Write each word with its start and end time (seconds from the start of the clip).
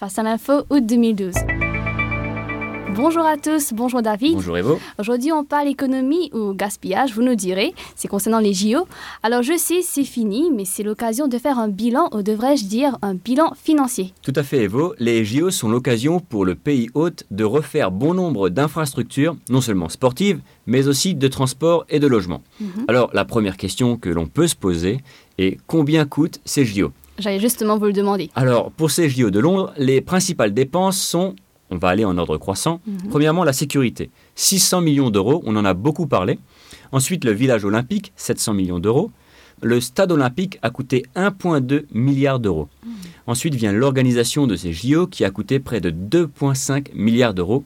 Face 0.00 0.18
à 0.18 0.22
l'info, 0.22 0.62
août 0.70 0.86
2012. 0.86 1.34
Bonjour 2.96 3.22
à 3.22 3.36
tous, 3.36 3.74
bonjour 3.74 4.00
David. 4.00 4.32
Bonjour 4.32 4.56
Evo. 4.56 4.80
Aujourd'hui, 4.98 5.30
on 5.30 5.44
parle 5.44 5.68
économie 5.68 6.30
ou 6.32 6.54
gaspillage, 6.54 7.12
vous 7.12 7.20
nous 7.20 7.34
direz. 7.34 7.74
C'est 7.96 8.08
concernant 8.08 8.38
les 8.38 8.54
JO. 8.54 8.88
Alors, 9.22 9.42
je 9.42 9.58
sais, 9.58 9.82
c'est 9.82 10.04
fini, 10.04 10.50
mais 10.50 10.64
c'est 10.64 10.84
l'occasion 10.84 11.28
de 11.28 11.36
faire 11.36 11.58
un 11.58 11.68
bilan, 11.68 12.08
ou 12.14 12.22
devrais-je 12.22 12.64
dire 12.64 12.96
un 13.02 13.14
bilan 13.14 13.52
financier. 13.62 14.14
Tout 14.22 14.32
à 14.36 14.42
fait, 14.42 14.62
Evo. 14.62 14.94
Les 14.98 15.22
JO 15.22 15.50
sont 15.50 15.68
l'occasion 15.68 16.18
pour 16.18 16.46
le 16.46 16.54
pays 16.54 16.88
hôte 16.94 17.24
de 17.30 17.44
refaire 17.44 17.90
bon 17.90 18.14
nombre 18.14 18.48
d'infrastructures, 18.48 19.36
non 19.50 19.60
seulement 19.60 19.90
sportives, 19.90 20.40
mais 20.64 20.88
aussi 20.88 21.14
de 21.14 21.28
transport 21.28 21.84
et 21.90 22.00
de 22.00 22.06
logement. 22.06 22.42
Mhm. 22.58 22.86
Alors, 22.88 23.10
la 23.12 23.26
première 23.26 23.58
question 23.58 23.98
que 23.98 24.08
l'on 24.08 24.28
peut 24.28 24.46
se 24.46 24.56
poser 24.56 25.02
est 25.36 25.58
combien 25.66 26.06
coûtent 26.06 26.40
ces 26.46 26.64
JO 26.64 26.90
J'allais 27.20 27.38
justement 27.38 27.78
vous 27.78 27.86
le 27.86 27.92
demander. 27.92 28.30
Alors, 28.34 28.70
pour 28.72 28.90
ces 28.90 29.08
JO 29.08 29.30
de 29.30 29.38
Londres, 29.38 29.72
les 29.76 30.00
principales 30.00 30.52
dépenses 30.52 31.00
sont 31.00 31.34
on 31.70 31.76
va 31.76 31.88
aller 31.88 32.04
en 32.04 32.18
ordre 32.18 32.36
croissant. 32.36 32.80
Mhm. 32.86 33.10
Premièrement, 33.10 33.44
la 33.44 33.52
sécurité. 33.52 34.10
600 34.34 34.80
millions 34.80 35.10
d'euros, 35.10 35.42
on 35.46 35.54
en 35.56 35.64
a 35.64 35.72
beaucoup 35.74 36.06
parlé. 36.06 36.38
Ensuite, 36.92 37.24
le 37.24 37.30
village 37.32 37.64
olympique, 37.64 38.12
700 38.16 38.54
millions 38.54 38.80
d'euros. 38.80 39.10
Le 39.62 39.80
stade 39.80 40.10
olympique 40.10 40.58
a 40.62 40.70
coûté 40.70 41.04
1,2 41.14 41.86
milliard 41.92 42.40
d'euros. 42.40 42.68
Mhm. 42.84 42.92
Ensuite 43.26 43.54
vient 43.54 43.72
l'organisation 43.72 44.46
de 44.46 44.56
ces 44.56 44.72
JO 44.72 45.06
qui 45.06 45.24
a 45.24 45.30
coûté 45.30 45.60
près 45.60 45.80
de 45.80 45.90
2,5 45.90 46.90
milliards 46.94 47.34
d'euros. 47.34 47.64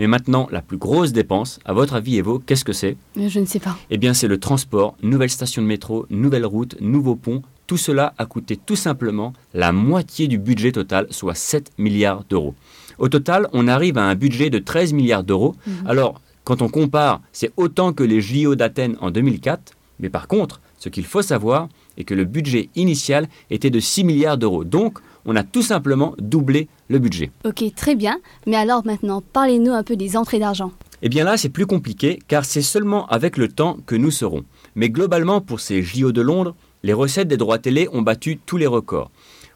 Mais 0.00 0.08
maintenant, 0.08 0.48
la 0.50 0.60
plus 0.60 0.76
grosse 0.76 1.12
dépense, 1.12 1.60
à 1.64 1.72
votre 1.72 1.94
avis, 1.94 2.16
Evo, 2.16 2.40
qu'est-ce 2.44 2.64
que 2.64 2.72
c'est? 2.72 2.96
Je 3.16 3.38
ne 3.38 3.46
sais 3.46 3.60
pas. 3.60 3.76
Eh 3.90 3.98
bien, 3.98 4.12
c'est 4.12 4.26
le 4.26 4.40
transport, 4.40 4.96
nouvelle 5.02 5.30
station 5.30 5.62
de 5.62 5.68
métro, 5.68 6.06
nouvelles 6.10 6.46
routes, 6.46 6.76
nouveaux 6.80 7.14
ponts. 7.14 7.42
Tout 7.66 7.76
cela 7.76 8.14
a 8.18 8.26
coûté 8.26 8.56
tout 8.56 8.76
simplement 8.76 9.32
la 9.54 9.72
moitié 9.72 10.28
du 10.28 10.38
budget 10.38 10.72
total, 10.72 11.06
soit 11.10 11.34
7 11.34 11.72
milliards 11.78 12.24
d'euros. 12.28 12.54
Au 12.98 13.08
total, 13.08 13.48
on 13.52 13.68
arrive 13.68 13.98
à 13.98 14.04
un 14.04 14.14
budget 14.14 14.50
de 14.50 14.58
13 14.58 14.92
milliards 14.92 15.24
d'euros. 15.24 15.54
Mhm. 15.66 15.86
Alors, 15.86 16.20
quand 16.44 16.60
on 16.60 16.68
compare, 16.68 17.20
c'est 17.32 17.52
autant 17.56 17.92
que 17.92 18.02
les 18.02 18.20
JO 18.20 18.54
d'Athènes 18.54 18.96
en 19.00 19.10
2004. 19.10 19.72
Mais 19.98 20.10
par 20.10 20.28
contre, 20.28 20.60
ce 20.78 20.90
qu'il 20.90 21.06
faut 21.06 21.22
savoir 21.22 21.68
est 21.96 22.04
que 22.04 22.14
le 22.14 22.24
budget 22.24 22.68
initial 22.74 23.28
était 23.50 23.70
de 23.70 23.80
6 23.80 24.04
milliards 24.04 24.36
d'euros. 24.36 24.64
Donc, 24.64 24.98
on 25.24 25.36
a 25.36 25.42
tout 25.42 25.62
simplement 25.62 26.14
doublé 26.18 26.68
le 26.88 26.98
budget. 26.98 27.30
Ok, 27.44 27.64
très 27.74 27.94
bien. 27.94 28.18
Mais 28.46 28.56
alors 28.56 28.84
maintenant, 28.84 29.22
parlez-nous 29.32 29.72
un 29.72 29.82
peu 29.82 29.96
des 29.96 30.16
entrées 30.16 30.38
d'argent. 30.38 30.72
Eh 31.00 31.08
bien 31.08 31.24
là, 31.24 31.36
c'est 31.36 31.48
plus 31.48 31.66
compliqué 31.66 32.18
car 32.28 32.44
c'est 32.44 32.62
seulement 32.62 33.06
avec 33.06 33.36
le 33.36 33.48
temps 33.48 33.78
que 33.86 33.94
nous 33.94 34.10
serons. 34.10 34.44
Mais 34.74 34.90
globalement, 34.90 35.40
pour 35.40 35.60
ces 35.60 35.82
JO 35.82 36.12
de 36.12 36.20
Londres, 36.20 36.54
les 36.84 36.92
recettes 36.92 37.28
des 37.28 37.38
droits 37.38 37.58
télé 37.58 37.88
ont 37.92 38.02
battu 38.02 38.38
tous 38.44 38.58
les 38.58 38.66
records. 38.66 39.10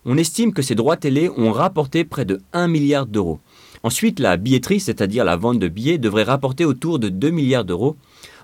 On 0.07 0.17
estime 0.17 0.55
que 0.55 0.63
ces 0.63 0.75
droits 0.75 0.97
télé 0.97 1.29
ont 1.37 1.53
rapporté 1.53 2.05
près 2.05 2.25
de 2.25 2.41
1 2.55 2.69
milliard 2.69 3.07
d'euros. 3.07 3.39
Ensuite, 3.83 4.19
la 4.19 4.39
billetterie, 4.39 4.81
c'est-à-dire 4.81 5.27
la 5.27 5.37
vente 5.37 5.59
de 5.59 5.69
billets, 5.69 5.99
devrait 5.99 6.23
rapporter 6.23 6.65
autour 6.65 6.99
de 6.99 7.11
2 7.11 7.31
milliards 7.31 7.67
d'euros. 7.67 7.97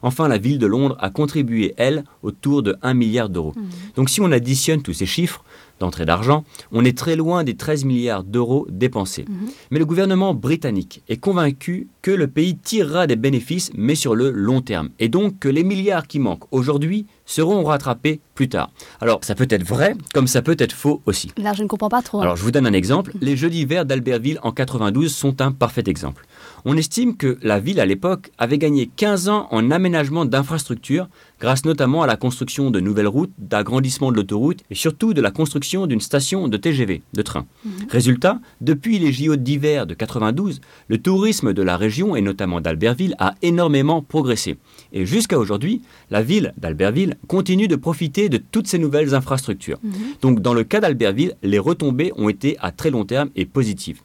Enfin, 0.02 0.28
la 0.28 0.36
ville 0.36 0.58
de 0.58 0.66
Londres 0.66 0.98
a 1.00 1.08
contribué, 1.08 1.72
elle, 1.78 2.04
autour 2.22 2.62
de 2.62 2.76
1 2.82 2.92
milliard 2.92 3.30
d'euros. 3.30 3.54
Donc 3.96 4.10
si 4.10 4.20
on 4.20 4.30
additionne 4.30 4.82
tous 4.82 4.92
ces 4.92 5.06
chiffres 5.06 5.42
d'entrée 5.80 6.04
d'argent, 6.04 6.44
on 6.70 6.84
est 6.84 6.96
très 6.96 7.16
loin 7.16 7.42
des 7.42 7.56
13 7.56 7.86
milliards 7.86 8.22
d'euros 8.22 8.66
dépensés. 8.68 9.24
Mhm. 9.26 9.48
Mais 9.70 9.78
le 9.78 9.86
gouvernement 9.86 10.34
britannique 10.34 11.02
est 11.08 11.16
convaincu 11.16 11.88
que 12.02 12.10
le 12.10 12.28
pays 12.28 12.56
tirera 12.58 13.06
des 13.06 13.16
bénéfices, 13.16 13.70
mais 13.74 13.94
sur 13.94 14.14
le 14.14 14.30
long 14.30 14.60
terme. 14.60 14.90
Et 14.98 15.08
donc 15.08 15.38
que 15.38 15.48
les 15.48 15.64
milliards 15.64 16.06
qui 16.06 16.18
manquent 16.18 16.52
aujourd'hui 16.52 17.06
seront 17.26 17.64
rattrapés 17.64 18.20
plus 18.34 18.48
tard. 18.48 18.70
Alors 19.00 19.20
ça 19.22 19.34
peut 19.34 19.46
être 19.50 19.62
vrai, 19.64 19.94
comme 20.12 20.26
ça 20.26 20.42
peut 20.42 20.56
être 20.58 20.72
faux 20.72 21.02
aussi. 21.06 21.30
Là, 21.38 21.52
je 21.54 21.62
ne 21.62 21.68
comprends 21.68 21.88
pas 21.88 22.02
trop. 22.02 22.18
hein. 22.18 22.22
Alors 22.22 22.36
je 22.36 22.42
vous 22.42 22.50
donne 22.50 22.66
un 22.66 22.72
exemple. 22.72 23.12
Les 23.20 23.36
Jeux 23.36 23.50
d'hiver 23.50 23.84
d'Albertville 23.86 24.38
en 24.42 24.52
92 24.52 25.14
sont 25.14 25.40
un 25.40 25.52
parfait 25.52 25.84
exemple. 25.86 26.26
On 26.66 26.78
estime 26.78 27.14
que 27.14 27.36
la 27.42 27.60
ville 27.60 27.78
à 27.78 27.84
l'époque 27.84 28.30
avait 28.38 28.56
gagné 28.56 28.88
15 28.96 29.28
ans 29.28 29.48
en 29.50 29.70
aménagement 29.70 30.24
d'infrastructures, 30.24 31.08
grâce 31.38 31.66
notamment 31.66 32.02
à 32.02 32.06
la 32.06 32.16
construction 32.16 32.70
de 32.70 32.80
nouvelles 32.80 33.06
routes, 33.06 33.32
d'agrandissement 33.36 34.10
de 34.10 34.16
l'autoroute 34.16 34.60
et 34.70 34.74
surtout 34.74 35.12
de 35.12 35.20
la 35.20 35.30
construction 35.30 35.86
d'une 35.86 36.00
station 36.00 36.48
de 36.48 36.56
TGV, 36.56 37.02
de 37.12 37.20
train. 37.20 37.44
Résultat, 37.90 38.40
depuis 38.62 38.98
les 38.98 39.12
JO 39.12 39.36
d'hiver 39.36 39.86
de 39.86 39.92
92, 39.92 40.62
le 40.88 40.96
tourisme 40.96 41.52
de 41.52 41.60
la 41.60 41.76
région 41.76 42.16
et 42.16 42.22
notamment 42.22 42.62
d'Albertville 42.62 43.14
a 43.18 43.34
énormément 43.42 44.00
progressé. 44.00 44.56
Et 44.94 45.04
jusqu'à 45.04 45.38
aujourd'hui, 45.38 45.82
la 46.10 46.22
ville 46.22 46.54
d'Albertville 46.56 47.16
continue 47.28 47.68
de 47.68 47.76
profiter 47.76 48.30
de 48.30 48.38
toutes 48.38 48.68
ces 48.68 48.78
nouvelles 48.78 49.14
infrastructures. 49.14 49.80
Mhm. 49.82 49.92
Donc 50.22 50.40
dans 50.40 50.54
le 50.54 50.64
cas 50.64 50.80
d'Albertville, 50.80 51.36
les 51.42 51.58
retombées 51.58 52.12
ont 52.16 52.30
été 52.30 52.56
à 52.60 52.70
très 52.70 52.90
long 52.90 53.04
terme 53.04 53.28
et 53.36 53.44
positives. 53.44 54.00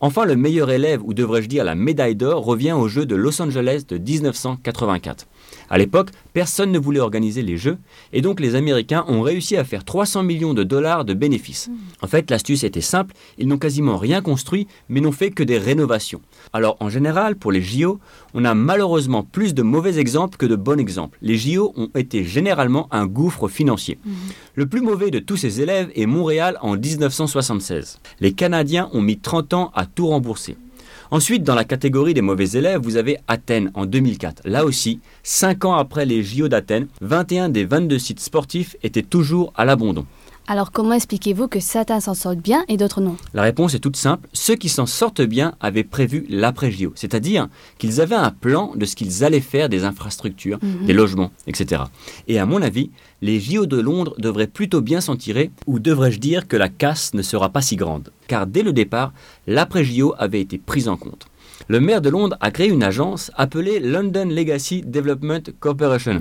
Enfin, 0.00 0.24
le 0.24 0.36
meilleur 0.36 0.70
élève, 0.70 1.02
ou 1.04 1.14
devrais-je 1.14 1.48
dire 1.48 1.64
la 1.64 1.74
médaille 1.74 2.16
d'or, 2.16 2.44
revient 2.44 2.72
aux 2.72 2.88
Jeux 2.88 3.06
de 3.06 3.14
Los 3.14 3.40
Angeles 3.40 3.84
de 3.88 3.96
1984. 3.96 5.26
À 5.70 5.78
l'époque, 5.78 6.10
personne 6.32 6.72
ne 6.72 6.78
voulait 6.78 7.00
organiser 7.00 7.42
les 7.42 7.56
Jeux, 7.56 7.78
et 8.12 8.20
donc 8.20 8.40
les 8.40 8.54
Américains 8.54 9.04
ont 9.08 9.22
réussi 9.22 9.56
à 9.56 9.64
faire 9.64 9.84
300 9.84 10.22
millions 10.22 10.54
de 10.54 10.62
dollars 10.62 11.04
de 11.04 11.14
bénéfices. 11.14 11.70
En 12.02 12.06
fait, 12.06 12.30
l'astuce 12.30 12.64
était 12.64 12.80
simple, 12.80 13.14
ils 13.38 13.48
n'ont 13.48 13.58
quasiment 13.58 13.96
rien 13.96 14.20
construit, 14.20 14.66
mais 14.88 15.00
n'ont 15.00 15.12
fait 15.12 15.30
que 15.30 15.42
des 15.42 15.58
rénovations. 15.58 16.20
Alors, 16.52 16.76
en 16.80 16.88
général, 16.88 17.36
pour 17.36 17.52
les 17.52 17.62
JO, 17.62 17.98
on 18.34 18.44
a 18.44 18.54
malheureusement 18.54 19.22
plus 19.22 19.54
de 19.54 19.62
mauvais 19.62 19.98
exemples 19.98 20.36
que 20.36 20.46
de 20.46 20.56
bons 20.56 20.78
exemples. 20.78 21.18
Les 21.22 21.36
JO 21.36 21.72
ont 21.76 21.90
été 21.94 22.24
généralement 22.24 22.88
un 22.90 23.06
gouffre 23.06 23.48
financier. 23.48 23.98
Le 24.54 24.66
plus 24.66 24.80
mauvais 24.80 25.10
de 25.10 25.18
tous 25.18 25.36
ces 25.36 25.60
élèves 25.60 25.90
est 25.94 26.06
Montréal 26.06 26.58
en 26.60 26.76
1976. 26.76 28.00
Les 28.20 28.32
Canadiens 28.32 28.88
ont 28.92 29.02
mis 29.02 29.18
30 29.18 29.54
ans 29.54 29.70
à 29.74 29.86
tout 29.86 30.08
rembourser. 30.08 30.56
Ensuite, 31.14 31.44
dans 31.44 31.54
la 31.54 31.62
catégorie 31.62 32.12
des 32.12 32.22
mauvais 32.22 32.58
élèves, 32.58 32.80
vous 32.80 32.96
avez 32.96 33.18
Athènes 33.28 33.70
en 33.74 33.86
2004. 33.86 34.42
Là 34.46 34.64
aussi, 34.64 34.98
5 35.22 35.64
ans 35.64 35.74
après 35.74 36.06
les 36.06 36.24
JO 36.24 36.48
d'Athènes, 36.48 36.88
21 37.02 37.50
des 37.50 37.64
22 37.64 38.00
sites 38.00 38.18
sportifs 38.18 38.74
étaient 38.82 39.00
toujours 39.00 39.52
à 39.54 39.64
l'abandon. 39.64 40.06
Alors, 40.46 40.72
comment 40.72 40.92
expliquez-vous 40.92 41.48
que 41.48 41.58
certains 41.58 42.00
s'en 42.00 42.12
sortent 42.12 42.38
bien 42.38 42.64
et 42.68 42.76
d'autres 42.76 43.00
non? 43.00 43.16
La 43.32 43.40
réponse 43.42 43.72
est 43.74 43.78
toute 43.78 43.96
simple. 43.96 44.28
Ceux 44.34 44.56
qui 44.56 44.68
s'en 44.68 44.84
sortent 44.84 45.22
bien 45.22 45.54
avaient 45.58 45.84
prévu 45.84 46.26
l'après-JO, 46.28 46.92
c'est-à-dire 46.96 47.48
qu'ils 47.78 48.02
avaient 48.02 48.14
un 48.14 48.30
plan 48.30 48.72
de 48.76 48.84
ce 48.84 48.94
qu'ils 48.94 49.24
allaient 49.24 49.40
faire 49.40 49.70
des 49.70 49.84
infrastructures, 49.84 50.58
Mhm. 50.62 50.84
des 50.86 50.92
logements, 50.92 51.30
etc. 51.46 51.84
Et 52.28 52.38
à 52.38 52.44
mon 52.44 52.60
avis, 52.60 52.90
les 53.22 53.40
JO 53.40 53.64
de 53.64 53.80
Londres 53.80 54.14
devraient 54.18 54.46
plutôt 54.46 54.82
bien 54.82 55.00
s'en 55.00 55.16
tirer, 55.16 55.50
ou 55.66 55.78
devrais-je 55.78 56.18
dire 56.18 56.46
que 56.46 56.58
la 56.58 56.68
casse 56.68 57.14
ne 57.14 57.22
sera 57.22 57.48
pas 57.48 57.62
si 57.62 57.76
grande. 57.76 58.10
Car 58.28 58.46
dès 58.46 58.62
le 58.62 58.74
départ, 58.74 59.14
l'après-JO 59.46 60.14
avait 60.18 60.40
été 60.42 60.58
pris 60.58 60.88
en 60.88 60.96
compte. 60.98 61.26
Le 61.68 61.80
maire 61.80 62.00
de 62.00 62.10
Londres 62.10 62.36
a 62.40 62.50
créé 62.50 62.68
une 62.68 62.82
agence 62.82 63.30
appelée 63.36 63.80
London 63.80 64.26
Legacy 64.28 64.82
Development 64.82 65.42
Corporation. 65.60 66.20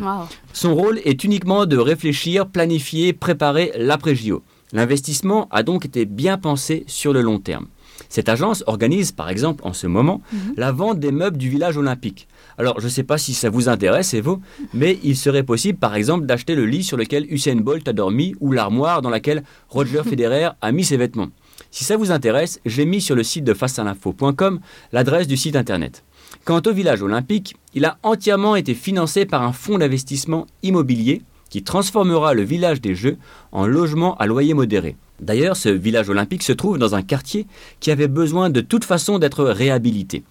Son 0.54 0.76
rôle 0.76 1.00
est 1.04 1.24
uniquement 1.24 1.66
de 1.66 1.78
réfléchir, 1.78 2.48
planifier, 2.48 3.14
préparer 3.14 3.72
l'après-JO. 3.78 4.42
L'investissement 4.72 5.48
a 5.52 5.62
donc 5.64 5.86
été 5.86 6.06
bien 6.06 6.38
pensé 6.38 6.84
sur 6.88 7.14
le 7.14 7.22
long 7.22 7.40
terme. 7.40 7.68
Cette 8.10 8.28
agence 8.30 8.64
organise 8.68 9.12
par 9.12 9.30
exemple 9.30 9.62
en 9.66 9.74
ce 9.74 9.86
moment 9.86 10.22
Mhm. 10.32 10.54
la 10.58 10.72
vente 10.72 11.00
des 11.00 11.12
meubles 11.12 11.38
du 11.38 11.50
village 11.50 11.78
olympique. 11.78 12.28
Alors 12.58 12.80
je 12.80 12.86
ne 12.86 12.90
sais 12.90 13.04
pas 13.04 13.18
si 13.20 13.34
ça 13.34 13.50
vous 13.50 13.70
intéresse, 13.70 14.14
Evo, 14.14 14.40
mais 14.74 14.98
il 15.04 15.16
serait 15.16 15.44
possible 15.44 15.78
par 15.78 15.94
exemple 15.96 16.26
d'acheter 16.26 16.56
le 16.56 16.66
lit 16.66 16.84
sur 16.84 16.98
lequel 16.98 17.26
Usain 17.32 17.56
Bolt 17.58 17.88
a 17.88 17.94
dormi 17.94 18.34
ou 18.40 18.52
l'armoire 18.52 19.02
dans 19.04 19.10
laquelle 19.12 19.44
Roger 19.70 20.02
Federer 20.10 20.50
a 20.62 20.72
mis 20.72 20.84
ses 20.84 20.98
vêtements. 20.98 21.30
Si 21.72 21.84
ça 21.84 21.98
vous 21.98 22.12
intéresse, 22.12 22.60
j'ai 22.66 22.86
mis 22.86 23.02
sur 23.02 23.16
le 23.16 23.24
site 23.24 23.44
de 23.44 23.54
facealinfo.com 23.54 24.60
l'adresse 24.92 25.28
du 25.28 25.38
site 25.38 25.56
internet. 25.56 26.04
Quant 26.46 26.62
au 26.66 26.74
village 26.74 27.02
olympique, 27.02 27.56
il 27.74 27.86
a 27.86 27.98
entièrement 28.04 28.56
été 28.56 28.74
financé 28.74 29.26
par 29.26 29.44
un 29.44 29.54
fonds 29.54 29.78
d'investissement 29.78 30.48
immobilier 30.62 31.22
qui 31.50 31.64
transformera 31.64 32.34
le 32.34 32.42
village 32.42 32.82
des 32.82 32.96
Jeux 32.96 33.18
en 33.52 33.68
logement 33.68 34.16
à 34.18 34.26
loyer 34.26 34.54
modéré. 34.54 34.96
D'ailleurs, 35.20 35.56
ce 35.56 35.70
village 35.70 36.10
olympique 36.10 36.44
se 36.44 36.52
trouve 36.52 36.78
dans 36.78 36.96
un 36.96 37.04
quartier 37.04 37.48
qui 37.80 37.92
avait 37.92 38.08
besoin 38.08 38.50
de 38.50 38.62
toute 38.62 38.84
façon 38.84 39.20
d'être 39.20 39.46
réhabilité. 39.46 40.24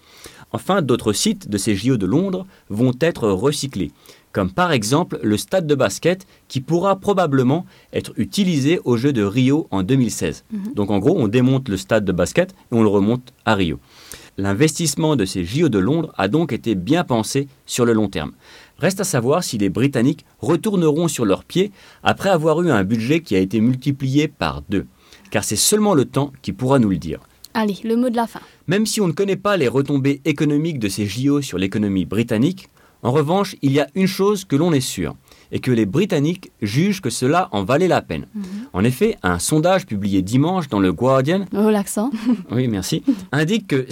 Enfin, 0.53 0.83
d'autres 0.83 1.13
sites 1.13 1.49
de 1.49 1.57
ces 1.57 1.75
JO 1.75 1.97
de 1.97 2.07
Londres 2.07 2.47
vont 2.69 2.93
être 3.01 3.29
recyclés, 3.29 3.91
comme 4.33 4.51
par 4.51 4.73
exemple 4.73 5.19
le 5.23 5.37
stade 5.37 5.67
de 5.67 5.75
basket 5.75 6.27
qui 6.49 6.61
pourra 6.61 6.97
probablement 6.97 7.67
être 7.93 8.13
utilisé 8.17 8.81
aux 8.85 8.97
Jeux 8.97 9.13
de 9.13 9.23
Rio 9.23 9.67
en 9.71 9.83
2016. 9.83 10.45
Mhm. 10.51 10.75
Donc 10.75 10.91
en 10.91 10.99
gros, 10.99 11.17
on 11.19 11.29
démonte 11.29 11.69
le 11.69 11.77
stade 11.77 12.05
de 12.05 12.13
basket 12.13 12.53
et 12.53 12.75
on 12.75 12.83
le 12.83 12.89
remonte 12.89 13.33
à 13.45 13.55
Rio. 13.55 13.79
L'investissement 14.39 15.15
de 15.15 15.27
ces 15.27 15.45
JO 15.45 15.69
de 15.69 15.79
Londres 15.79 16.13
a 16.17 16.27
donc 16.29 16.53
été 16.55 16.75
bien 16.75 17.05
pensé 17.05 17.49
sur 17.67 17.85
le 17.85 17.93
long 17.93 18.09
terme. 18.09 18.33
Reste 18.79 19.01
à 19.01 19.05
savoir 19.05 19.45
si 19.45 19.59
les 19.59 19.69
Britanniques 19.69 20.25
retourneront 20.41 21.07
sur 21.07 21.27
leurs 21.27 21.45
pieds 21.45 21.71
après 22.03 22.31
avoir 22.31 22.63
eu 22.63 22.71
un 22.71 22.83
budget 22.83 23.21
qui 23.21 23.37
a 23.37 23.39
été 23.39 23.61
multiplié 23.61 24.29
par 24.29 24.63
deux. 24.71 24.87
Car 25.31 25.45
c'est 25.45 25.57
seulement 25.57 25.95
le 25.95 26.07
temps 26.07 26.33
qui 26.41 26.53
pourra 26.53 26.79
nous 26.79 26.89
le 26.89 26.97
dire. 26.97 27.21
Allez, 27.55 27.77
le 27.85 27.97
mot 27.97 28.09
de 28.09 28.17
la 28.17 28.27
fin. 28.27 28.41
Même 28.67 28.87
si 28.87 29.03
on 29.03 29.09
ne 29.09 29.13
connaît 29.13 29.37
pas 29.37 29.59
les 29.59 29.69
retombées 29.69 30.23
économiques 30.25 30.79
de 30.79 30.89
ces 30.89 31.07
JO 31.07 31.43
sur 31.43 31.59
l'économie 31.59 32.07
britannique, 32.07 32.69
en 33.03 33.11
revanche, 33.13 33.57
il 33.63 33.73
y 33.73 33.81
a 33.81 33.87
une 33.95 34.07
chose 34.07 34.45
que 34.45 34.57
l'on 34.57 34.73
est 34.73 34.81
sûr. 34.81 35.15
et 35.55 35.61
que 35.61 35.71
les 35.71 35.85
Britanniques 35.85 36.51
jugent 36.63 37.03
que 37.03 37.11
cela 37.11 37.49
en 37.53 37.63
valait 37.63 37.87
la 37.89 38.01
peine. 38.01 38.27
En 38.73 38.83
effet, 38.85 39.19
un 39.23 39.39
sondage 39.39 39.85
publié 39.85 40.23
dimanche 40.23 40.69
dans 40.71 40.81
le 40.81 40.95
Guardian, 40.95 41.45
Oh, 41.53 41.69
l'accent. 41.69 42.11
oui 42.51 42.69
merci, 42.69 43.03
indique 43.33 43.67
que 43.67 43.83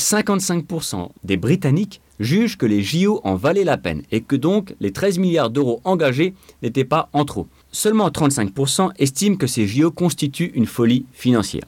55% 0.44 1.10
des 1.24 1.36
Britanniques 1.36 2.00
jugent 2.18 2.56
que 2.56 2.66
les 2.66 2.82
JO 2.82 3.20
en 3.24 3.34
valaient 3.34 3.64
la 3.64 3.76
peine 3.76 4.02
et 4.10 4.20
que 4.22 4.36
donc 4.36 4.74
les 4.80 4.90
13 4.92 5.18
milliards 5.18 5.50
d'euros 5.50 5.80
engagés 5.84 6.34
n'étaient 6.62 6.84
pas 6.84 7.08
en 7.12 7.24
trop. 7.26 7.46
Seulement 7.72 8.08
35% 8.08 8.90
estiment 8.98 9.36
que 9.36 9.46
ces 9.46 9.66
JO 9.66 9.90
constituent 9.90 10.52
une 10.54 10.66
folie 10.66 11.04
financière. 11.12 11.64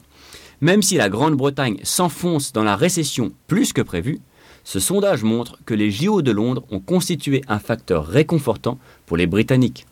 Même 0.61 0.81
si 0.81 0.95
la 0.95 1.09
Grande-Bretagne 1.09 1.79
s'enfonce 1.83 2.51
dans 2.53 2.63
la 2.63 2.75
récession 2.75 3.31
plus 3.47 3.73
que 3.73 3.81
prévu, 3.81 4.19
ce 4.63 4.79
sondage 4.79 5.23
montre 5.23 5.57
que 5.65 5.73
les 5.73 5.91
JO 5.91 6.21
de 6.21 6.31
Londres 6.31 6.63
ont 6.71 6.79
constitué 6.79 7.41
un 7.47 7.59
facteur 7.59 8.05
réconfortant 8.05 8.77
pour 9.05 9.17
les 9.17 9.27
Britanniques. 9.27 9.85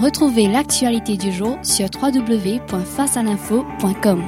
Retrouvez 0.00 0.46
l'actualité 0.48 1.16
du 1.16 1.32
jour 1.32 1.56
sur 1.62 1.88
www.facealinfo.com. 2.02 4.22